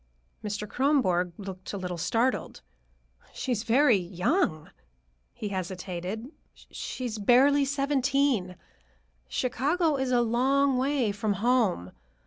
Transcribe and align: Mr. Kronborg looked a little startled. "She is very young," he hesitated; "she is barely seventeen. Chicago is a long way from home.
Mr. 0.43 0.67
Kronborg 0.67 1.31
looked 1.37 1.73
a 1.73 1.77
little 1.77 1.95
startled. 1.99 2.61
"She 3.35 3.51
is 3.51 3.61
very 3.61 3.97
young," 3.97 4.71
he 5.31 5.49
hesitated; 5.49 6.31
"she 6.55 7.05
is 7.05 7.19
barely 7.19 7.65
seventeen. 7.65 8.55
Chicago 9.27 9.97
is 9.97 10.11
a 10.11 10.21
long 10.21 10.75
way 10.79 11.11
from 11.11 11.33
home. 11.33 11.91